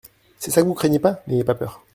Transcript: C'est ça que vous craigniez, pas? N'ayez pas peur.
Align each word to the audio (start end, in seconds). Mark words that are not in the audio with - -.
C'est 0.39 0.49
ça 0.49 0.63
que 0.63 0.65
vous 0.65 0.73
craigniez, 0.73 0.97
pas? 0.97 1.21
N'ayez 1.27 1.43
pas 1.43 1.53
peur. 1.53 1.85